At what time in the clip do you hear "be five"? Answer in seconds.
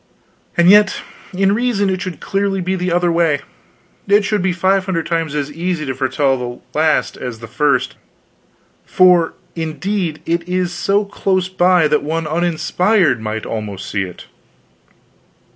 4.41-4.83